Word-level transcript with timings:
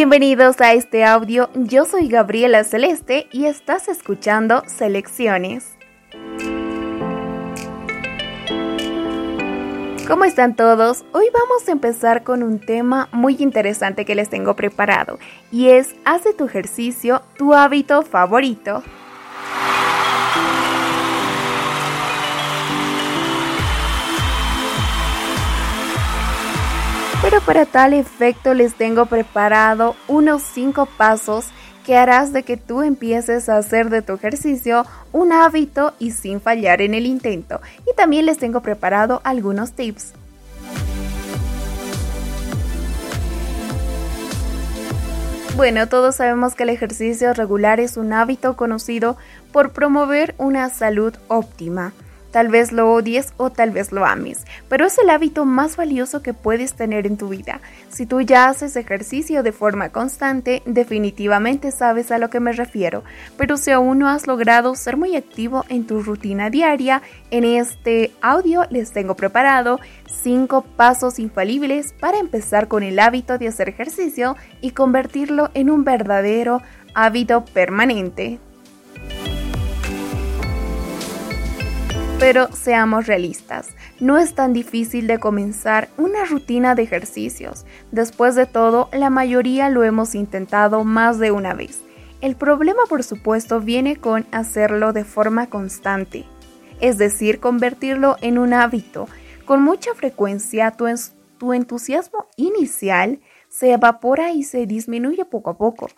Bienvenidos 0.00 0.58
a 0.62 0.72
este 0.72 1.04
audio, 1.04 1.50
yo 1.52 1.84
soy 1.84 2.08
Gabriela 2.08 2.64
Celeste 2.64 3.28
y 3.32 3.44
estás 3.44 3.86
escuchando 3.86 4.62
Selecciones. 4.66 5.76
¿Cómo 10.08 10.24
están 10.24 10.56
todos? 10.56 11.04
Hoy 11.12 11.26
vamos 11.34 11.68
a 11.68 11.72
empezar 11.72 12.24
con 12.24 12.42
un 12.42 12.60
tema 12.60 13.10
muy 13.12 13.36
interesante 13.40 14.06
que 14.06 14.14
les 14.14 14.30
tengo 14.30 14.56
preparado 14.56 15.18
y 15.52 15.68
es 15.68 15.94
haz 16.06 16.24
de 16.24 16.32
tu 16.32 16.46
ejercicio 16.46 17.20
tu 17.36 17.52
hábito 17.52 18.00
favorito. 18.00 18.82
Pero 27.30 27.42
para 27.42 27.64
tal 27.64 27.94
efecto 27.94 28.54
les 28.54 28.74
tengo 28.74 29.06
preparado 29.06 29.94
unos 30.08 30.42
5 30.42 30.86
pasos 30.96 31.46
que 31.86 31.96
harás 31.96 32.32
de 32.32 32.42
que 32.42 32.56
tú 32.56 32.82
empieces 32.82 33.48
a 33.48 33.56
hacer 33.56 33.88
de 33.88 34.02
tu 34.02 34.14
ejercicio 34.14 34.84
un 35.12 35.32
hábito 35.32 35.94
y 36.00 36.10
sin 36.10 36.40
fallar 36.40 36.82
en 36.82 36.92
el 36.92 37.06
intento. 37.06 37.60
Y 37.88 37.94
también 37.94 38.26
les 38.26 38.38
tengo 38.38 38.62
preparado 38.62 39.20
algunos 39.22 39.74
tips. 39.74 40.12
Bueno, 45.54 45.86
todos 45.88 46.16
sabemos 46.16 46.56
que 46.56 46.64
el 46.64 46.70
ejercicio 46.70 47.32
regular 47.32 47.78
es 47.78 47.96
un 47.96 48.12
hábito 48.12 48.56
conocido 48.56 49.16
por 49.52 49.70
promover 49.70 50.34
una 50.36 50.68
salud 50.68 51.14
óptima. 51.28 51.92
Tal 52.30 52.48
vez 52.48 52.72
lo 52.72 52.92
odies 52.92 53.32
o 53.36 53.50
tal 53.50 53.70
vez 53.70 53.92
lo 53.92 54.06
ames, 54.06 54.44
pero 54.68 54.86
es 54.86 54.98
el 54.98 55.10
hábito 55.10 55.44
más 55.44 55.76
valioso 55.76 56.22
que 56.22 56.34
puedes 56.34 56.74
tener 56.74 57.06
en 57.06 57.16
tu 57.16 57.28
vida. 57.28 57.60
Si 57.88 58.06
tú 58.06 58.20
ya 58.20 58.48
haces 58.48 58.76
ejercicio 58.76 59.42
de 59.42 59.52
forma 59.52 59.88
constante, 59.88 60.62
definitivamente 60.64 61.72
sabes 61.72 62.10
a 62.12 62.18
lo 62.18 62.30
que 62.30 62.40
me 62.40 62.52
refiero, 62.52 63.02
pero 63.36 63.56
si 63.56 63.70
aún 63.70 63.98
no 63.98 64.08
has 64.08 64.26
logrado 64.26 64.74
ser 64.74 64.96
muy 64.96 65.16
activo 65.16 65.64
en 65.68 65.86
tu 65.86 66.02
rutina 66.02 66.50
diaria, 66.50 67.02
en 67.30 67.44
este 67.44 68.12
audio 68.20 68.64
les 68.70 68.92
tengo 68.92 69.16
preparado 69.16 69.80
5 70.22 70.62
pasos 70.76 71.18
infalibles 71.18 71.92
para 71.98 72.18
empezar 72.18 72.68
con 72.68 72.82
el 72.82 72.98
hábito 72.98 73.38
de 73.38 73.48
hacer 73.48 73.68
ejercicio 73.68 74.36
y 74.60 74.70
convertirlo 74.70 75.50
en 75.54 75.70
un 75.70 75.84
verdadero 75.84 76.62
hábito 76.94 77.44
permanente. 77.44 78.38
Pero 82.20 82.52
seamos 82.52 83.06
realistas, 83.06 83.68
no 83.98 84.18
es 84.18 84.34
tan 84.34 84.52
difícil 84.52 85.06
de 85.06 85.18
comenzar 85.18 85.88
una 85.96 86.26
rutina 86.26 86.74
de 86.74 86.82
ejercicios. 86.82 87.64
Después 87.92 88.34
de 88.34 88.44
todo, 88.44 88.90
la 88.92 89.08
mayoría 89.08 89.70
lo 89.70 89.84
hemos 89.84 90.14
intentado 90.14 90.84
más 90.84 91.18
de 91.18 91.30
una 91.30 91.54
vez. 91.54 91.80
El 92.20 92.36
problema, 92.36 92.82
por 92.90 93.04
supuesto, 93.04 93.60
viene 93.60 93.96
con 93.96 94.26
hacerlo 94.32 94.92
de 94.92 95.04
forma 95.04 95.48
constante, 95.48 96.26
es 96.82 96.98
decir, 96.98 97.40
convertirlo 97.40 98.16
en 98.20 98.36
un 98.36 98.52
hábito. 98.52 99.08
Con 99.46 99.62
mucha 99.62 99.94
frecuencia, 99.94 100.72
tu, 100.72 100.84
tu 101.38 101.54
entusiasmo 101.54 102.26
inicial 102.36 103.20
se 103.48 103.72
evapora 103.72 104.30
y 104.30 104.42
se 104.42 104.66
disminuye 104.66 105.24
poco 105.24 105.50
a 105.50 105.56
poco. 105.56 105.88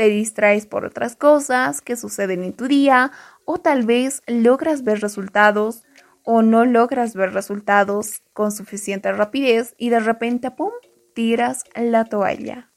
Te 0.00 0.08
distraes 0.08 0.64
por 0.64 0.86
otras 0.86 1.14
cosas 1.14 1.82
que 1.82 1.94
suceden 1.94 2.42
en 2.42 2.54
tu 2.54 2.68
día 2.68 3.12
o 3.44 3.58
tal 3.58 3.84
vez 3.84 4.22
logras 4.26 4.82
ver 4.82 5.02
resultados 5.02 5.82
o 6.24 6.40
no 6.40 6.64
logras 6.64 7.14
ver 7.14 7.34
resultados 7.34 8.22
con 8.32 8.50
suficiente 8.50 9.12
rapidez 9.12 9.74
y 9.76 9.90
de 9.90 10.00
repente, 10.00 10.50
¡pum!, 10.52 10.70
tiras 11.14 11.64
la 11.74 12.06
toalla. 12.06 12.72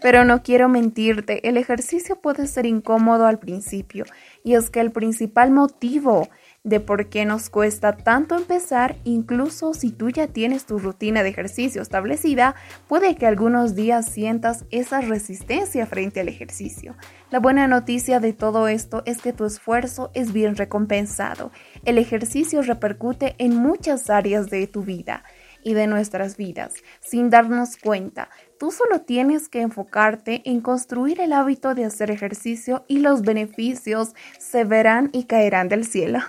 Pero 0.00 0.24
no 0.24 0.42
quiero 0.42 0.70
mentirte, 0.70 1.46
el 1.46 1.58
ejercicio 1.58 2.16
puede 2.16 2.46
ser 2.46 2.64
incómodo 2.64 3.26
al 3.26 3.38
principio 3.38 4.06
y 4.42 4.54
es 4.54 4.70
que 4.70 4.80
el 4.80 4.92
principal 4.92 5.50
motivo 5.50 6.30
de 6.64 6.78
por 6.78 7.08
qué 7.08 7.24
nos 7.24 7.50
cuesta 7.50 7.96
tanto 7.96 8.36
empezar, 8.36 8.96
incluso 9.02 9.74
si 9.74 9.90
tú 9.90 10.10
ya 10.10 10.28
tienes 10.28 10.64
tu 10.64 10.78
rutina 10.78 11.24
de 11.24 11.30
ejercicio 11.30 11.82
establecida, 11.82 12.54
puede 12.86 13.16
que 13.16 13.26
algunos 13.26 13.74
días 13.74 14.06
sientas 14.06 14.64
esa 14.70 15.00
resistencia 15.00 15.86
frente 15.86 16.20
al 16.20 16.28
ejercicio. 16.28 16.94
La 17.30 17.40
buena 17.40 17.66
noticia 17.66 18.20
de 18.20 18.32
todo 18.32 18.68
esto 18.68 19.02
es 19.06 19.20
que 19.20 19.32
tu 19.32 19.44
esfuerzo 19.44 20.12
es 20.14 20.32
bien 20.32 20.54
recompensado. 20.54 21.50
El 21.84 21.98
ejercicio 21.98 22.62
repercute 22.62 23.34
en 23.38 23.56
muchas 23.56 24.08
áreas 24.08 24.48
de 24.48 24.68
tu 24.68 24.82
vida 24.82 25.24
y 25.64 25.74
de 25.74 25.88
nuestras 25.88 26.36
vidas, 26.36 26.74
sin 27.00 27.30
darnos 27.30 27.76
cuenta. 27.76 28.28
Tú 28.58 28.70
solo 28.70 29.00
tienes 29.00 29.48
que 29.48 29.60
enfocarte 29.60 30.42
en 30.44 30.60
construir 30.60 31.20
el 31.20 31.32
hábito 31.32 31.74
de 31.74 31.84
hacer 31.84 32.10
ejercicio 32.10 32.84
y 32.86 32.98
los 32.98 33.22
beneficios 33.22 34.14
se 34.38 34.64
verán 34.64 35.10
y 35.12 35.24
caerán 35.24 35.68
del 35.68 35.84
cielo. 35.84 36.20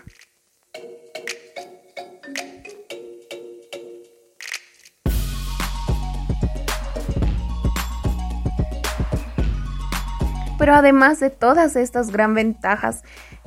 Pero 10.63 10.75
además 10.75 11.19
de 11.19 11.29
todas 11.29 11.75
estas 11.75 12.09
gran 12.09 12.35
ventajas 12.35 13.03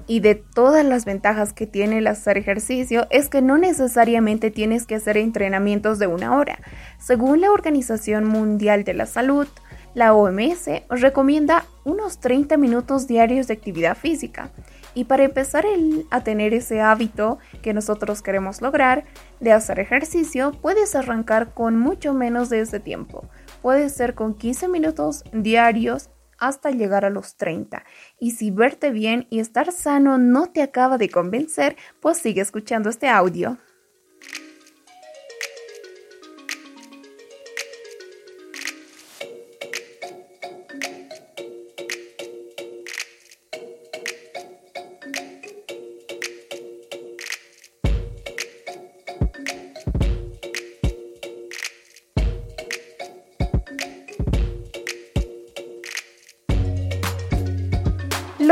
y 0.07 0.21
de 0.21 0.35
todas 0.35 0.85
las 0.85 1.07
ventajas 1.07 1.55
que 1.55 1.67
tiene 1.67 1.97
el 1.97 2.09
hacer 2.09 2.37
ejercicio, 2.37 3.07
es 3.09 3.31
que 3.31 3.41
no 3.41 3.57
necesariamente 3.57 4.51
tienes 4.51 4.85
que 4.85 4.97
hacer 4.97 5.17
entrenamientos 5.17 5.99
de 5.99 6.09
una 6.09 6.37
hora. 6.37 6.59
Según 6.99 7.41
la 7.41 7.53
Organización 7.53 8.27
Mundial 8.27 8.85
de 8.85 8.93
la 8.93 9.07
Salud, 9.07 9.49
la 9.95 10.13
OMS 10.13 10.69
recomienda 10.91 11.65
unos 11.85 12.21
30 12.21 12.59
minutos 12.59 13.07
diarios 13.07 13.47
de 13.47 13.55
actividad 13.55 13.97
física. 13.97 14.51
Y 14.93 15.05
para 15.05 15.25
empezar 15.25 15.65
a 16.11 16.21
tener 16.21 16.53
ese 16.53 16.83
hábito 16.83 17.39
que 17.63 17.73
nosotros 17.73 18.21
queremos 18.21 18.61
lograr 18.61 19.05
de 19.41 19.53
hacer 19.53 19.81
ejercicio, 19.81 20.53
puedes 20.61 20.95
arrancar 20.95 21.55
con 21.55 21.79
mucho 21.79 22.13
menos 22.13 22.51
de 22.51 22.61
ese 22.61 22.79
tiempo. 22.79 23.25
Puede 23.63 23.89
ser 23.89 24.15
con 24.15 24.35
15 24.35 24.69
minutos 24.69 25.25
diarios 25.33 26.11
hasta 26.39 26.71
llegar 26.71 27.05
a 27.05 27.11
los 27.11 27.37
30. 27.37 27.85
Y 28.19 28.33
si 28.33 28.51
verte 28.51 28.91
bien 28.91 29.27
y 29.31 29.41
estar 29.41 29.73
sano 29.73 30.19
no 30.19 30.47
te 30.53 30.63
acaba 30.63 30.99
de 30.99 31.09
convencer, 31.11 31.77
pues 32.01 32.19
sigue 32.19 32.41
escuchando 32.43 32.91
este 32.91 33.09
audio. 33.09 33.59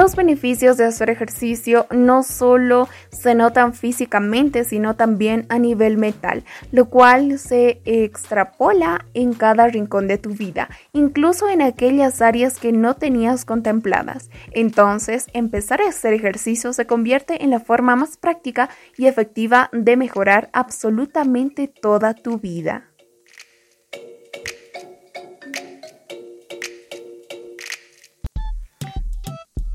Los 0.04 0.16
beneficios 0.16 0.76
de 0.76 0.84
hacer 0.84 1.08
ejercicio 1.08 1.86
no 1.90 2.24
solo 2.24 2.90
se 3.08 3.34
notan 3.34 3.72
físicamente, 3.72 4.64
sino 4.64 4.96
también 4.96 5.46
a 5.48 5.58
nivel 5.58 5.96
mental, 5.96 6.44
lo 6.72 6.90
cual 6.90 7.38
se 7.38 7.80
extrapola 7.86 9.06
en 9.14 9.32
cada 9.32 9.66
rincón 9.66 10.06
de 10.06 10.18
tu 10.18 10.34
vida, 10.34 10.68
incluso 10.92 11.48
en 11.48 11.62
aquellas 11.62 12.20
áreas 12.20 12.58
que 12.58 12.70
no 12.70 12.96
tenías 12.96 13.46
contempladas. 13.46 14.28
Entonces, 14.50 15.24
empezar 15.32 15.80
a 15.80 15.88
hacer 15.88 16.12
ejercicio 16.12 16.74
se 16.74 16.86
convierte 16.86 17.42
en 17.42 17.48
la 17.48 17.60
forma 17.60 17.96
más 17.96 18.18
práctica 18.18 18.68
y 18.98 19.06
efectiva 19.06 19.70
de 19.72 19.96
mejorar 19.96 20.50
absolutamente 20.52 21.66
toda 21.66 22.12
tu 22.12 22.38
vida. 22.38 22.90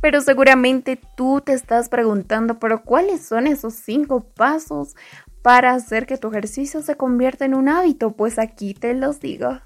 Pero 0.02 0.22
seguramente 0.22 1.00
tú 1.18 1.42
te 1.42 1.54
estás 1.54 1.90
preguntando, 1.90 2.58
pero 2.60 2.84
¿cuáles 2.84 3.26
son 3.26 3.48
esos 3.48 3.74
cinco 3.74 4.24
pasos 4.24 4.96
para 5.42 5.74
hacer 5.74 6.06
que 6.06 6.18
tu 6.18 6.30
ejercicio 6.30 6.82
se 6.82 6.96
convierta 6.96 7.46
en 7.46 7.54
un 7.54 7.68
hábito? 7.68 8.12
Pues 8.12 8.40
aquí 8.40 8.74
te 8.74 8.94
los 8.94 9.20
digo. 9.20 9.60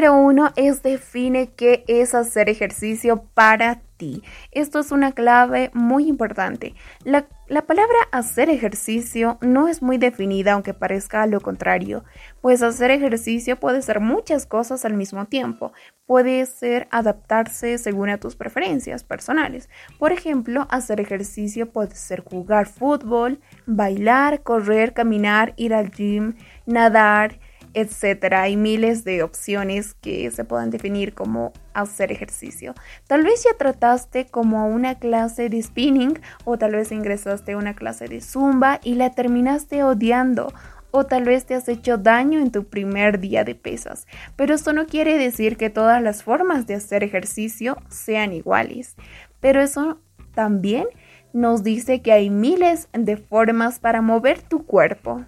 Número 0.00 0.16
uno 0.16 0.50
es 0.56 0.82
define 0.82 1.50
qué 1.50 1.84
es 1.86 2.14
hacer 2.14 2.48
ejercicio 2.48 3.24
para 3.34 3.82
ti. 3.98 4.22
Esto 4.50 4.78
es 4.78 4.92
una 4.92 5.12
clave 5.12 5.70
muy 5.74 6.08
importante. 6.08 6.74
La, 7.04 7.28
la, 7.48 7.66
palabra 7.66 7.98
hacer 8.10 8.48
ejercicio 8.48 9.36
no 9.42 9.68
es 9.68 9.82
muy 9.82 9.98
definida, 9.98 10.54
aunque 10.54 10.72
parezca 10.72 11.26
lo 11.26 11.42
contrario, 11.42 12.02
pues 12.40 12.62
hacer 12.62 12.90
ejercicio 12.90 13.60
puede 13.60 13.82
ser 13.82 14.00
muchas 14.00 14.46
cosas 14.46 14.86
al 14.86 14.94
mismo 14.94 15.26
tiempo. 15.26 15.74
Puede 16.06 16.46
ser 16.46 16.88
adaptarse 16.90 17.76
según 17.76 18.08
a 18.08 18.16
tus 18.16 18.36
preferencias 18.36 19.04
personales. 19.04 19.68
Por 19.98 20.12
ejemplo, 20.12 20.66
hacer 20.70 20.98
ejercicio 21.02 21.72
puede 21.72 21.94
ser 21.94 22.24
jugar 22.24 22.68
fútbol, 22.68 23.38
bailar, 23.66 24.42
correr, 24.42 24.94
caminar, 24.94 25.52
ir 25.56 25.74
al 25.74 25.90
gym, 25.90 26.36
nadar, 26.64 27.38
etcétera. 27.74 28.42
Hay 28.42 28.56
miles 28.56 29.04
de 29.04 29.22
opciones 29.22 29.94
que 29.94 30.30
se 30.30 30.44
pueden 30.44 30.70
definir 30.70 31.14
como 31.14 31.52
hacer 31.74 32.12
ejercicio. 32.12 32.74
Tal 33.06 33.22
vez 33.22 33.44
ya 33.44 33.56
trataste 33.56 34.26
como 34.26 34.68
una 34.68 34.96
clase 34.96 35.48
de 35.48 35.62
spinning 35.62 36.18
o 36.44 36.58
tal 36.58 36.72
vez 36.72 36.92
ingresaste 36.92 37.52
a 37.52 37.56
una 37.56 37.74
clase 37.74 38.08
de 38.08 38.20
zumba 38.20 38.80
y 38.82 38.94
la 38.94 39.10
terminaste 39.10 39.82
odiando 39.82 40.52
o 40.90 41.06
tal 41.06 41.24
vez 41.24 41.46
te 41.46 41.54
has 41.54 41.68
hecho 41.68 41.98
daño 41.98 42.40
en 42.40 42.50
tu 42.50 42.64
primer 42.64 43.20
día 43.20 43.44
de 43.44 43.54
pesas. 43.54 44.06
Pero 44.36 44.54
eso 44.54 44.72
no 44.72 44.86
quiere 44.86 45.18
decir 45.18 45.56
que 45.56 45.70
todas 45.70 46.02
las 46.02 46.22
formas 46.22 46.66
de 46.66 46.74
hacer 46.74 47.04
ejercicio 47.04 47.76
sean 47.88 48.32
iguales. 48.32 48.96
Pero 49.40 49.60
eso 49.60 50.00
también 50.34 50.86
nos 51.32 51.62
dice 51.62 52.02
que 52.02 52.12
hay 52.12 52.30
miles 52.30 52.88
de 52.92 53.16
formas 53.16 53.78
para 53.78 54.02
mover 54.02 54.42
tu 54.42 54.66
cuerpo. 54.66 55.24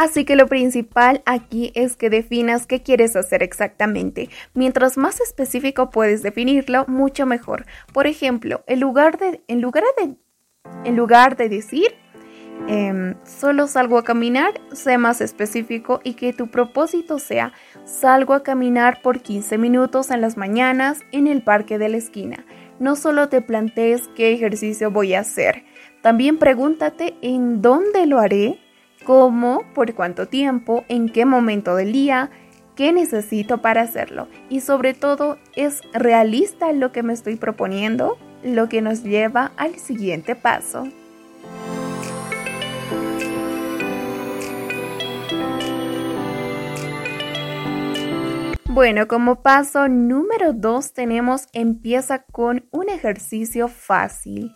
Así 0.00 0.24
que 0.24 0.34
lo 0.34 0.46
principal 0.46 1.20
aquí 1.26 1.72
es 1.74 1.94
que 1.94 2.08
definas 2.08 2.66
qué 2.66 2.82
quieres 2.82 3.16
hacer 3.16 3.42
exactamente. 3.42 4.30
Mientras 4.54 4.96
más 4.96 5.20
específico 5.20 5.90
puedes 5.90 6.22
definirlo, 6.22 6.86
mucho 6.88 7.26
mejor. 7.26 7.66
Por 7.92 8.06
ejemplo, 8.06 8.64
en 8.66 8.80
lugar 8.80 9.18
de, 9.18 9.42
en 9.46 9.60
lugar 9.60 9.84
de, 9.98 10.16
en 10.86 10.96
lugar 10.96 11.36
de 11.36 11.50
decir 11.50 11.88
em, 12.66 13.14
solo 13.26 13.66
salgo 13.66 13.98
a 13.98 14.02
caminar, 14.02 14.58
sé 14.72 14.96
más 14.96 15.20
específico 15.20 16.00
y 16.02 16.14
que 16.14 16.32
tu 16.32 16.50
propósito 16.50 17.18
sea 17.18 17.52
salgo 17.84 18.32
a 18.32 18.42
caminar 18.42 19.02
por 19.02 19.20
15 19.20 19.58
minutos 19.58 20.10
en 20.10 20.22
las 20.22 20.38
mañanas 20.38 21.00
en 21.12 21.26
el 21.26 21.42
parque 21.42 21.76
de 21.76 21.90
la 21.90 21.98
esquina. 21.98 22.46
No 22.78 22.96
solo 22.96 23.28
te 23.28 23.42
plantees 23.42 24.08
qué 24.16 24.32
ejercicio 24.32 24.90
voy 24.90 25.12
a 25.12 25.20
hacer, 25.20 25.64
también 26.00 26.38
pregúntate 26.38 27.16
en 27.20 27.60
dónde 27.60 28.06
lo 28.06 28.18
haré 28.18 28.60
cómo, 29.04 29.62
por 29.74 29.94
cuánto 29.94 30.26
tiempo, 30.28 30.84
en 30.88 31.08
qué 31.08 31.24
momento 31.24 31.76
del 31.76 31.92
día, 31.92 32.30
qué 32.76 32.92
necesito 32.92 33.60
para 33.62 33.82
hacerlo. 33.82 34.28
Y 34.48 34.60
sobre 34.60 34.94
todo, 34.94 35.38
¿es 35.54 35.80
realista 35.92 36.72
lo 36.72 36.92
que 36.92 37.02
me 37.02 37.12
estoy 37.12 37.36
proponiendo? 37.36 38.18
Lo 38.42 38.68
que 38.68 38.82
nos 38.82 39.02
lleva 39.02 39.52
al 39.56 39.76
siguiente 39.76 40.34
paso. 40.34 40.88
Bueno, 48.72 49.08
como 49.08 49.42
paso 49.42 49.88
número 49.88 50.52
2 50.52 50.92
tenemos 50.92 51.48
empieza 51.52 52.22
con 52.22 52.68
un 52.70 52.88
ejercicio 52.88 53.66
fácil. 53.66 54.54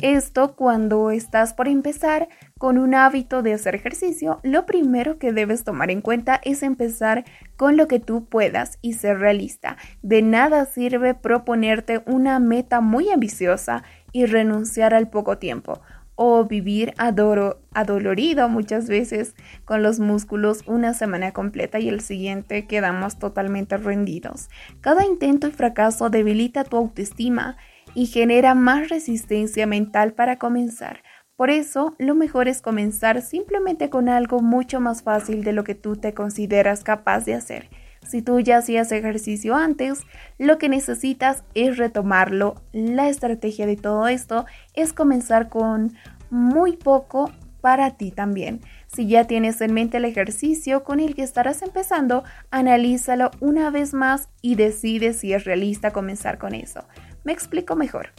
Esto 0.00 0.56
cuando 0.56 1.12
estás 1.12 1.54
por 1.54 1.68
empezar 1.68 2.28
con 2.58 2.76
un 2.78 2.94
hábito 2.94 3.42
de 3.42 3.52
hacer 3.52 3.76
ejercicio, 3.76 4.40
lo 4.42 4.66
primero 4.66 5.18
que 5.18 5.32
debes 5.32 5.62
tomar 5.62 5.92
en 5.92 6.00
cuenta 6.00 6.40
es 6.42 6.64
empezar 6.64 7.24
con 7.56 7.76
lo 7.76 7.86
que 7.86 8.00
tú 8.00 8.24
puedas 8.24 8.78
y 8.82 8.94
ser 8.94 9.20
realista. 9.20 9.76
De 10.02 10.22
nada 10.22 10.64
sirve 10.66 11.14
proponerte 11.14 12.02
una 12.06 12.40
meta 12.40 12.80
muy 12.80 13.10
ambiciosa 13.10 13.84
y 14.10 14.26
renunciar 14.26 14.92
al 14.92 15.08
poco 15.08 15.38
tiempo 15.38 15.80
o 16.14 16.44
vivir 16.44 16.94
adolorido 16.98 18.48
muchas 18.48 18.86
veces 18.86 19.34
con 19.64 19.82
los 19.82 19.98
músculos 19.98 20.62
una 20.66 20.94
semana 20.94 21.32
completa 21.32 21.78
y 21.78 21.88
el 21.88 22.00
siguiente 22.00 22.66
quedamos 22.66 23.18
totalmente 23.18 23.76
rendidos. 23.76 24.48
Cada 24.80 25.06
intento 25.06 25.48
y 25.48 25.52
fracaso 25.52 26.10
debilita 26.10 26.64
tu 26.64 26.76
autoestima 26.76 27.56
y 27.94 28.06
genera 28.06 28.54
más 28.54 28.88
resistencia 28.88 29.66
mental 29.66 30.12
para 30.12 30.38
comenzar. 30.38 31.02
Por 31.36 31.50
eso, 31.50 31.94
lo 31.98 32.14
mejor 32.14 32.48
es 32.48 32.62
comenzar 32.62 33.22
simplemente 33.22 33.90
con 33.90 34.08
algo 34.08 34.40
mucho 34.40 34.80
más 34.80 35.02
fácil 35.02 35.42
de 35.44 35.52
lo 35.52 35.64
que 35.64 35.74
tú 35.74 35.96
te 35.96 36.14
consideras 36.14 36.84
capaz 36.84 37.24
de 37.24 37.34
hacer. 37.34 37.68
Si 38.06 38.20
tú 38.20 38.40
ya 38.40 38.58
hacías 38.58 38.92
ejercicio 38.92 39.54
antes, 39.54 40.00
lo 40.38 40.58
que 40.58 40.68
necesitas 40.68 41.44
es 41.54 41.78
retomarlo. 41.78 42.56
La 42.72 43.08
estrategia 43.08 43.66
de 43.66 43.76
todo 43.76 44.08
esto 44.08 44.44
es 44.74 44.92
comenzar 44.92 45.48
con 45.48 45.94
muy 46.30 46.76
poco 46.76 47.30
para 47.60 47.92
ti 47.92 48.10
también. 48.10 48.60
Si 48.88 49.06
ya 49.06 49.24
tienes 49.24 49.60
en 49.60 49.72
mente 49.72 49.96
el 49.96 50.04
ejercicio 50.04 50.84
con 50.84 51.00
el 51.00 51.14
que 51.14 51.22
estarás 51.22 51.62
empezando, 51.62 52.24
analízalo 52.50 53.30
una 53.40 53.70
vez 53.70 53.94
más 53.94 54.28
y 54.42 54.56
decide 54.56 55.14
si 55.14 55.32
es 55.32 55.44
realista 55.44 55.92
comenzar 55.92 56.38
con 56.38 56.54
eso. 56.54 56.84
Me 57.24 57.32
explico 57.32 57.76
mejor. 57.76 58.10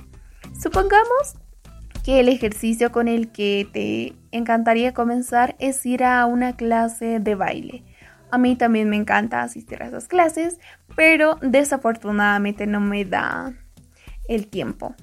Supongamos 0.59 1.35
que 2.03 2.19
el 2.19 2.29
ejercicio 2.29 2.91
con 2.91 3.07
el 3.07 3.31
que 3.31 3.67
te 3.71 4.15
encantaría 4.31 4.93
comenzar 4.93 5.55
es 5.59 5.85
ir 5.85 6.03
a 6.03 6.25
una 6.25 6.55
clase 6.55 7.19
de 7.19 7.35
baile. 7.35 7.83
A 8.29 8.37
mí 8.37 8.55
también 8.55 8.89
me 8.89 8.97
encanta 8.97 9.41
asistir 9.41 9.81
a 9.81 9.87
esas 9.87 10.07
clases, 10.07 10.59
pero 10.95 11.37
desafortunadamente 11.41 12.67
no 12.67 12.79
me 12.79 13.05
da 13.05 13.53
el 14.27 14.47
tiempo. 14.47 14.95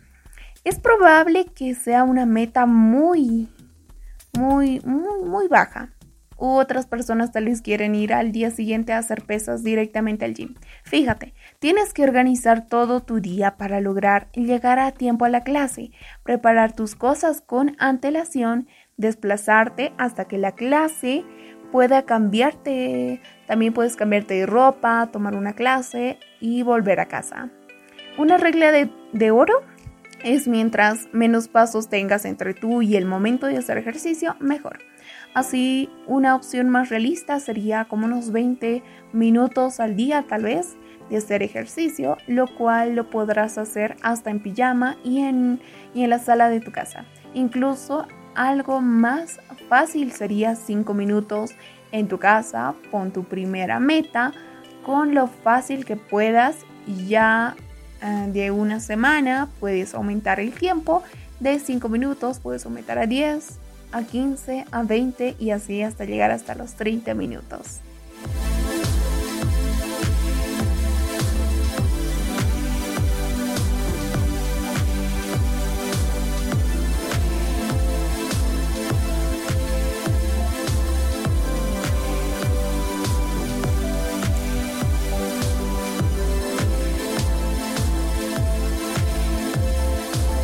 Es 0.64 0.79
probable 0.79 1.46
que 1.46 1.75
sea 1.75 2.05
una 2.05 2.26
meta 2.26 2.67
muy, 2.67 3.49
muy, 4.37 4.81
muy, 4.81 5.25
muy 5.25 5.49
baja 5.49 5.91
u 6.40 6.56
otras 6.56 6.87
personas 6.87 7.31
tal 7.31 7.44
vez 7.44 7.60
quieren 7.62 7.94
ir 7.94 8.12
al 8.12 8.32
día 8.32 8.50
siguiente 8.50 8.92
a 8.92 8.98
hacer 8.98 9.22
pesas 9.22 9.62
directamente 9.62 10.25
al 10.25 10.34
gym. 10.34 10.54
Fíjate, 10.82 11.34
tienes 11.58 11.92
que 11.92 12.02
organizar 12.02 12.66
todo 12.66 13.00
tu 13.00 13.20
día 13.20 13.56
para 13.56 13.81
lograr 13.81 14.32
llegar 14.32 14.78
a 14.78 14.92
tiempo 14.92 15.26
a 15.26 15.28
la 15.28 15.42
clase, 15.42 15.92
preparar 16.25 16.72
tus 16.72 16.96
cosas 16.96 17.42
con 17.42 17.76
antelación, 17.78 18.66
desplazarte 18.96 19.92
hasta 19.98 20.25
que 20.25 20.38
la 20.38 20.52
clase 20.52 21.25
pueda 21.70 22.04
cambiarte. 22.06 23.20
También 23.46 23.74
puedes 23.74 23.96
cambiarte 23.96 24.34
de 24.34 24.46
ropa, 24.46 25.10
tomar 25.12 25.36
una 25.36 25.53
clase 25.53 26.19
y 26.41 26.62
volver 26.62 27.00
a 27.00 27.06
casa. 27.06 27.50
Una 28.19 28.38
regla 28.38 28.72
de, 28.72 28.91
de 29.12 29.31
oro 29.31 29.62
es 30.24 30.48
mientras 30.48 31.08
menos 31.12 31.48
pasos 31.48 31.88
tengas 31.88 32.24
entre 32.24 32.55
tú 32.55 32.82
y 32.82 32.96
el 32.96 33.05
momento 33.06 33.46
de 33.46 33.58
hacer 33.58 33.79
ejercicio, 33.79 34.36
mejor. 34.41 34.90
Así, 35.32 35.89
una 36.06 36.34
opción 36.34 36.70
más 36.70 36.89
realista 36.89 37.39
sería 37.39 37.84
como 37.84 38.06
unos 38.06 38.32
20 38.32 38.82
minutos 39.13 39.79
al 39.79 39.94
día 39.94 40.25
tal 40.29 40.43
vez 40.43 40.77
de 41.08 41.19
hacer 41.19 41.43
ejercicio, 41.44 42.17
lo 42.27 42.46
cual 42.49 42.96
lo 42.96 43.10
podrás 43.10 43.56
hacer 43.56 43.96
hasta 44.03 44.31
en 44.31 44.41
pijama 44.41 44.96
y 45.05 45.20
en, 45.20 45.60
y 45.94 46.03
en 46.03 46.10
la 46.10 46.19
sala 46.19 46.49
de 46.49 46.60
tu 46.60 46.72
casa. 46.72 47.05
Incluso 47.32 48.08
algo 48.34 48.81
más 48.81 49.39
fácil 49.69 50.10
sería 50.10 50.56
5 50.56 50.94
minutos 50.94 51.53
en 51.93 52.08
tu 52.08 52.19
casa, 52.19 52.75
pon 52.91 53.13
tu 53.13 53.25
primera 53.25 53.79
meta 53.79 54.32
con 54.84 55.15
lo 55.15 55.29
fácil 55.29 55.84
que 55.84 55.96
puedas 55.96 56.56
ya 57.06 57.55
eh, 58.03 58.29
de 58.32 58.51
una 58.51 58.81
semana 58.81 59.49
puedes 59.60 59.94
aumentar 59.94 60.41
el 60.41 60.53
tiempo 60.53 61.03
de 61.39 61.58
5 61.58 61.89
minutos, 61.89 62.41
puedes 62.41 62.65
aumentar 62.65 62.99
a 62.99 63.06
10 63.06 63.59
a 63.93 64.03
15, 64.03 64.67
a 64.70 64.82
20 64.82 65.37
y 65.39 65.51
así 65.51 65.82
hasta 65.82 66.05
llegar 66.05 66.31
hasta 66.31 66.55
los 66.55 66.75
30 66.75 67.15
minutos. 67.15 67.81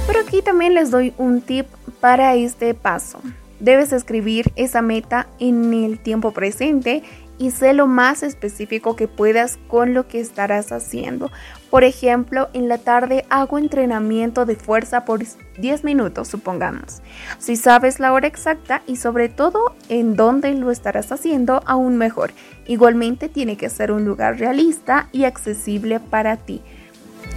Pero 0.06 0.20
aquí 0.20 0.40
también 0.40 0.74
les 0.74 0.90
doy 0.90 1.12
un 1.18 1.40
tip 1.40 1.66
para 2.00 2.34
este 2.34 2.74
paso. 2.74 3.20
Debes 3.60 3.92
escribir 3.92 4.52
esa 4.56 4.82
meta 4.82 5.28
en 5.38 5.72
el 5.72 5.98
tiempo 5.98 6.32
presente 6.32 7.02
y 7.38 7.50
sé 7.50 7.72
lo 7.72 7.86
más 7.86 8.22
específico 8.22 8.96
que 8.96 9.08
puedas 9.08 9.58
con 9.68 9.94
lo 9.94 10.08
que 10.08 10.20
estarás 10.20 10.72
haciendo. 10.72 11.30
Por 11.70 11.84
ejemplo, 11.84 12.48
en 12.54 12.68
la 12.68 12.78
tarde 12.78 13.24
hago 13.28 13.58
entrenamiento 13.58 14.46
de 14.46 14.56
fuerza 14.56 15.04
por 15.04 15.22
10 15.58 15.84
minutos, 15.84 16.28
supongamos. 16.28 17.02
Si 17.38 17.56
sabes 17.56 18.00
la 18.00 18.12
hora 18.12 18.26
exacta 18.26 18.82
y 18.86 18.96
sobre 18.96 19.28
todo 19.28 19.74
en 19.88 20.16
dónde 20.16 20.52
lo 20.54 20.70
estarás 20.70 21.12
haciendo, 21.12 21.62
aún 21.66 21.96
mejor. 21.96 22.32
Igualmente 22.66 23.28
tiene 23.28 23.56
que 23.56 23.68
ser 23.68 23.92
un 23.92 24.04
lugar 24.04 24.38
realista 24.38 25.08
y 25.12 25.24
accesible 25.24 26.00
para 26.00 26.36
ti. 26.36 26.62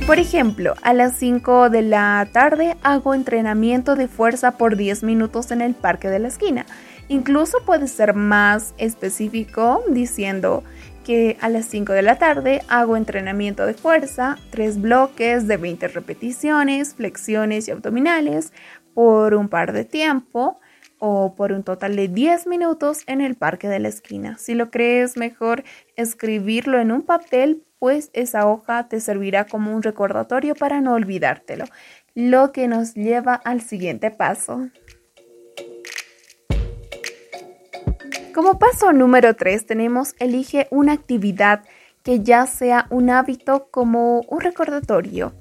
Por 0.05 0.17
ejemplo, 0.17 0.74
a 0.81 0.93
las 0.93 1.17
5 1.17 1.69
de 1.69 1.84
la 1.84 2.27
tarde 2.31 2.75
hago 2.81 3.13
entrenamiento 3.13 3.96
de 3.96 4.08
fuerza 4.08 4.58
por 4.58 4.75
10 4.75 5.03
minutos 5.03 5.51
en 5.51 5.62
el 5.62 5.75
parque 5.75 6.10
de 6.10 6.19
la 6.19 6.29
esquina. 6.29 6.65
Incluso 7.10 7.58
puede 7.65 7.88
ser 7.88 8.13
más 8.13 8.74
específico 8.77 9.84
diciendo 9.89 10.63
que 11.03 11.38
a 11.41 11.50
las 11.50 11.65
5 11.65 11.93
de 11.93 12.01
la 12.03 12.17
tarde 12.17 12.62
hago 12.67 12.96
entrenamiento 12.96 13.65
de 13.65 13.74
fuerza, 13.74 14.38
tres 14.51 14.79
bloques 14.79 15.48
de 15.48 15.58
20 15.58 15.88
repeticiones, 15.88 16.93
flexiones 16.93 17.67
y 17.67 17.72
abdominales 17.72 18.53
por 18.93 19.34
un 19.34 19.50
par 19.50 19.74
de 19.74 19.86
tiempo 19.86 20.60
o 21.00 21.34
por 21.36 21.51
un 21.51 21.63
total 21.63 21.96
de 21.96 22.08
10 22.08 22.48
minutos 22.48 23.03
en 23.08 23.22
el 23.22 23.36
parque 23.36 23.68
de 23.68 23.79
la 23.79 23.88
esquina. 23.88 24.38
Si 24.38 24.53
lo 24.53 24.70
crees 24.70 25.18
mejor 25.18 25.63
escribirlo 25.96 26.79
en 26.79 26.91
un 26.91 27.01
papel, 27.01 27.63
pues 27.79 28.12
esa 28.13 28.48
hoja 28.48 28.88
te 28.88 29.00
servirá 29.00 29.46
como 29.46 29.74
un 29.75 29.82
recordatorio 29.82 30.53
para 30.53 30.82
no 30.82 30.94
olvidártelo, 30.94 31.65
lo 32.13 32.51
que 32.51 32.68
nos 32.68 32.94
lleva 32.94 33.34
al 33.34 33.62
siguiente 33.62 34.12
paso. 34.12 34.70
Como 38.34 38.60
paso 38.60 38.94
número 38.94 39.36
3 39.36 39.65
tenemos 39.65 40.15
elige 40.20 40.68
una 40.72 40.94
actividad 40.94 41.63
que 42.03 42.22
ya 42.22 42.46
sea 42.46 42.88
un 42.89 43.10
hábito 43.10 43.68
como 43.72 44.22
un 44.22 44.41
recordatorio. 44.41 45.34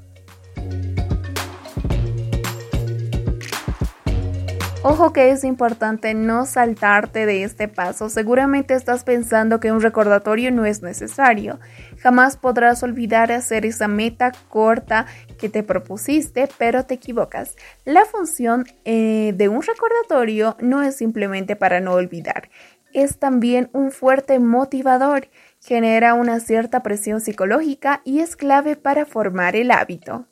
Ojo 4.91 5.13
que 5.13 5.33
es 5.33 5.45
importante 5.45 6.15
no 6.15 6.47
saltarte 6.47 7.27
de 7.27 7.43
este 7.43 7.69
paso. 7.69 8.09
Seguramente 8.09 8.73
estás 8.73 9.05
pensando 9.05 9.61
que 9.61 9.71
un 9.71 9.83
recordatorio 9.83 10.51
no 10.51 10.65
es 10.65 10.81
necesario. 10.81 11.61
Jamás 11.99 12.39
podrás 12.39 12.83
olvidar 12.83 13.31
hacer 13.31 13.67
esa 13.67 13.87
meta 13.87 14.33
corta 14.49 15.05
que 15.39 15.51
te 15.51 15.63
propusiste, 15.63 16.49
pero 16.57 16.87
te 16.87 16.95
equivocas. 16.95 17.55
La 17.85 18.07
función 18.07 18.65
eh, 18.87 19.35
de 19.37 19.49
un 19.49 19.61
recordatorio 19.61 20.57
no 20.59 20.83
es 20.83 20.97
simplemente 20.97 21.55
para 21.55 21.81
no 21.81 21.93
olvidar 21.93 22.49
es 22.95 23.19
también 23.19 23.69
un 23.75 23.91
fuerte 23.91 24.39
motivador, 24.39 25.29
genera 25.61 26.15
una 26.15 26.41
cierta 26.41 26.83
presión 26.83 27.21
psicológica 27.21 28.01
y 28.03 28.21
es 28.21 28.35
clave 28.35 28.77
para 28.77 29.05
formar 29.05 29.55
el 29.57 29.71
hábito. 29.71 30.27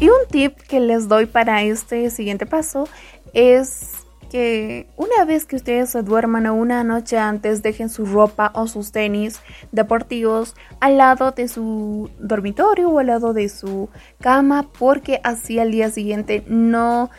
Y 0.00 0.08
un 0.08 0.28
tip 0.30 0.56
que 0.56 0.78
les 0.78 1.08
doy 1.08 1.26
para 1.26 1.62
este 1.62 2.08
siguiente 2.10 2.46
paso 2.46 2.88
es 3.32 3.94
que 4.30 4.86
una 4.96 5.24
vez 5.24 5.44
que 5.44 5.56
ustedes 5.56 5.90
se 5.90 6.02
duerman 6.02 6.46
o 6.46 6.54
una 6.54 6.84
noche 6.84 7.18
antes 7.18 7.62
dejen 7.62 7.88
su 7.88 8.06
ropa 8.06 8.52
o 8.54 8.68
sus 8.68 8.92
tenis 8.92 9.40
deportivos 9.72 10.54
al 10.80 10.98
lado 10.98 11.32
de 11.32 11.48
su 11.48 12.10
dormitorio 12.18 12.90
o 12.90 12.98
al 13.00 13.06
lado 13.06 13.32
de 13.32 13.48
su 13.48 13.88
cama 14.20 14.68
porque 14.78 15.20
así 15.24 15.58
al 15.58 15.72
día 15.72 15.90
siguiente 15.90 16.44
no 16.46 17.10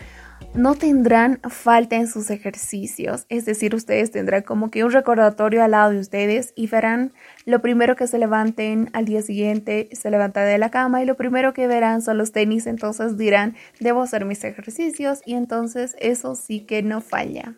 no 0.53 0.75
tendrán 0.75 1.39
falta 1.49 1.95
en 1.95 2.07
sus 2.07 2.29
ejercicios, 2.29 3.25
es 3.29 3.45
decir, 3.45 3.75
ustedes 3.75 4.11
tendrán 4.11 4.43
como 4.43 4.71
que 4.71 4.83
un 4.83 4.91
recordatorio 4.91 5.63
al 5.63 5.71
lado 5.71 5.91
de 5.91 5.99
ustedes 5.99 6.53
y 6.55 6.67
verán 6.67 7.13
lo 7.45 7.61
primero 7.61 7.95
que 7.95 8.07
se 8.07 8.17
levanten 8.17 8.89
al 8.93 9.05
día 9.05 9.21
siguiente, 9.21 9.89
se 9.93 10.11
levantan 10.11 10.47
de 10.47 10.57
la 10.57 10.69
cama 10.69 11.01
y 11.01 11.05
lo 11.05 11.15
primero 11.15 11.53
que 11.53 11.67
verán 11.67 12.01
son 12.01 12.17
los 12.17 12.31
tenis, 12.31 12.67
entonces 12.67 13.17
dirán, 13.17 13.55
debo 13.79 14.01
hacer 14.01 14.25
mis 14.25 14.43
ejercicios 14.43 15.21
y 15.25 15.35
entonces 15.35 15.95
eso 15.99 16.35
sí 16.35 16.61
que 16.61 16.81
no 16.83 17.01
falla. 17.01 17.55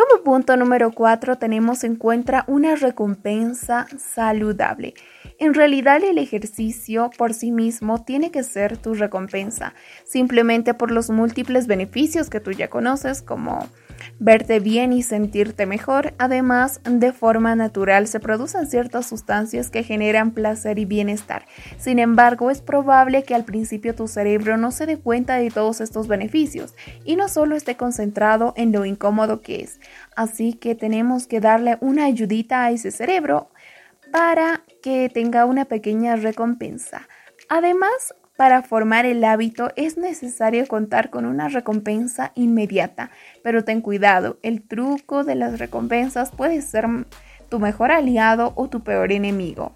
Como 0.00 0.24
punto 0.24 0.56
número 0.56 0.92
4 0.92 1.36
tenemos 1.36 1.84
encuentra 1.84 2.44
una 2.46 2.74
recompensa 2.74 3.86
saludable. 3.98 4.94
En 5.38 5.52
realidad 5.52 6.02
el 6.02 6.16
ejercicio 6.16 7.10
por 7.18 7.34
sí 7.34 7.50
mismo 7.50 8.02
tiene 8.02 8.30
que 8.30 8.42
ser 8.42 8.78
tu 8.78 8.94
recompensa, 8.94 9.74
simplemente 10.04 10.72
por 10.72 10.90
los 10.90 11.10
múltiples 11.10 11.66
beneficios 11.66 12.30
que 12.30 12.40
tú 12.40 12.50
ya 12.50 12.70
conoces, 12.70 13.20
como 13.20 13.68
verte 14.18 14.60
bien 14.60 14.92
y 14.92 15.02
sentirte 15.02 15.66
mejor. 15.66 16.14
Además, 16.18 16.80
de 16.84 17.12
forma 17.12 17.54
natural 17.54 18.06
se 18.06 18.20
producen 18.20 18.66
ciertas 18.66 19.06
sustancias 19.06 19.70
que 19.70 19.82
generan 19.82 20.32
placer 20.32 20.78
y 20.78 20.84
bienestar. 20.84 21.46
Sin 21.78 21.98
embargo, 21.98 22.50
es 22.50 22.62
probable 22.62 23.22
que 23.22 23.34
al 23.34 23.44
principio 23.44 23.94
tu 23.94 24.08
cerebro 24.08 24.56
no 24.56 24.70
se 24.70 24.86
dé 24.86 24.98
cuenta 24.98 25.36
de 25.36 25.50
todos 25.50 25.80
estos 25.80 26.08
beneficios 26.08 26.74
y 27.04 27.16
no 27.16 27.28
solo 27.28 27.56
esté 27.56 27.76
concentrado 27.76 28.52
en 28.56 28.72
lo 28.72 28.84
incómodo 28.84 29.40
que 29.40 29.62
es. 29.62 29.80
Así 30.16 30.54
que 30.54 30.74
tenemos 30.74 31.26
que 31.26 31.40
darle 31.40 31.78
una 31.80 32.04
ayudita 32.04 32.64
a 32.64 32.70
ese 32.70 32.90
cerebro 32.90 33.50
para 34.10 34.64
que 34.82 35.08
tenga 35.12 35.44
una 35.44 35.64
pequeña 35.66 36.16
recompensa. 36.16 37.08
Además, 37.48 38.14
para 38.40 38.62
formar 38.62 39.04
el 39.04 39.22
hábito 39.22 39.70
es 39.76 39.98
necesario 39.98 40.66
contar 40.66 41.10
con 41.10 41.26
una 41.26 41.50
recompensa 41.50 42.32
inmediata, 42.34 43.10
pero 43.42 43.64
ten 43.64 43.82
cuidado, 43.82 44.38
el 44.42 44.62
truco 44.62 45.24
de 45.24 45.34
las 45.34 45.58
recompensas 45.58 46.30
puede 46.30 46.62
ser 46.62 46.86
tu 47.50 47.58
mejor 47.58 47.90
aliado 47.90 48.54
o 48.56 48.70
tu 48.70 48.80
peor 48.80 49.12
enemigo. 49.12 49.74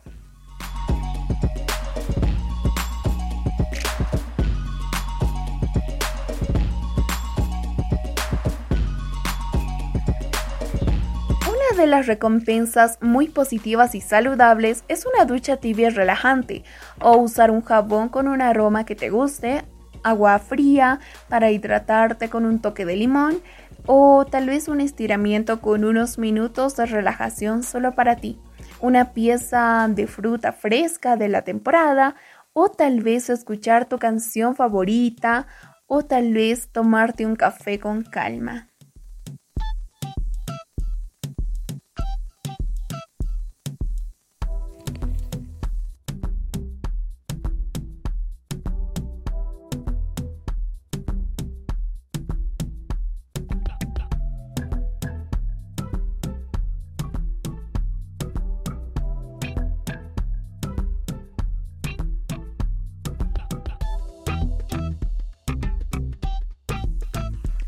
De 11.85 11.91
las 11.91 12.07
recompensas 12.07 12.97
muy 13.03 13.29
positivas 13.29 13.95
y 13.95 14.01
saludables 14.01 14.85
es 14.89 15.05
una 15.05 15.27
ducha 15.27 15.59
tibia 15.59 15.91
relajante 15.91 16.65
o 16.99 17.19
usar 17.19 17.51
un 17.51 17.61
jabón 17.61 18.09
con 18.09 18.27
un 18.27 18.41
aroma 18.41 18.87
que 18.87 18.97
te 18.97 19.11
guste, 19.11 19.67
agua 20.03 20.39
fría 20.39 20.99
para 21.29 21.51
hidratarte 21.51 22.31
con 22.31 22.47
un 22.47 22.61
toque 22.61 22.87
de 22.87 22.97
limón 22.97 23.43
o 23.85 24.25
tal 24.25 24.47
vez 24.47 24.69
un 24.69 24.81
estiramiento 24.81 25.61
con 25.61 25.85
unos 25.85 26.17
minutos 26.17 26.75
de 26.77 26.87
relajación 26.87 27.63
solo 27.63 27.95
para 27.95 28.17
ti, 28.17 28.39
una 28.81 29.13
pieza 29.13 29.87
de 29.91 30.07
fruta 30.07 30.53
fresca 30.53 31.17
de 31.17 31.29
la 31.29 31.43
temporada 31.43 32.15
o 32.55 32.71
tal 32.71 33.03
vez 33.03 33.29
escuchar 33.29 33.91
tu 33.91 33.99
canción 33.99 34.57
favorita 34.57 35.47
o 35.87 36.03
tal 36.03 36.33
vez 36.33 36.69
tomarte 36.69 37.27
un 37.27 37.37
café 37.37 37.79
con 37.79 38.05
calma. 38.05 38.71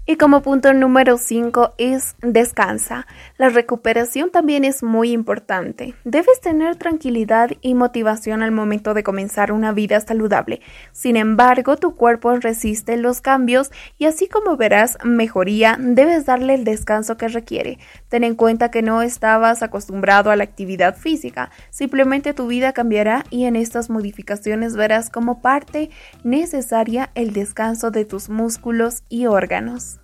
Y 0.08 0.14
como 0.18 0.40
punto 0.40 0.72
número 0.72 1.18
5 1.18 1.74
es 1.78 2.14
descansa. 2.22 3.08
La 3.38 3.48
recuperación 3.48 4.30
también 4.30 4.64
es 4.64 4.84
muy 4.84 5.10
importante. 5.10 5.96
Debes 6.04 6.40
tener 6.40 6.76
tranquilidad 6.76 7.50
y 7.60 7.74
motivación 7.74 8.44
al 8.44 8.52
momento 8.52 8.94
de 8.94 9.02
comenzar 9.02 9.50
una 9.50 9.72
vida 9.72 9.98
saludable. 9.98 10.60
Sin 10.92 11.16
embargo, 11.16 11.76
tu 11.76 11.96
cuerpo 11.96 12.36
resiste 12.36 12.96
los 12.96 13.20
cambios 13.20 13.72
y 13.98 14.04
así 14.04 14.28
como 14.28 14.56
verás 14.56 14.96
mejoría, 15.02 15.76
debes 15.76 16.24
darle 16.24 16.54
el 16.54 16.62
descanso 16.62 17.16
que 17.16 17.26
requiere. 17.26 17.80
Ten 18.08 18.22
en 18.22 18.36
cuenta 18.36 18.70
que 18.70 18.82
no 18.82 19.02
estabas 19.02 19.64
acostumbrado 19.64 20.30
a 20.30 20.36
la 20.36 20.44
actividad 20.44 20.96
física. 20.96 21.50
Simplemente 21.70 22.32
tu 22.32 22.46
vida 22.46 22.72
cambiará 22.72 23.24
y 23.30 23.46
en 23.46 23.56
estas 23.56 23.90
modificaciones 23.90 24.76
verás 24.76 25.10
como 25.10 25.42
parte 25.42 25.90
necesaria 26.22 27.10
el 27.16 27.32
descanso 27.32 27.90
de 27.90 28.04
tus 28.04 28.28
músculos 28.28 29.02
y 29.08 29.26
órganos. 29.26 29.95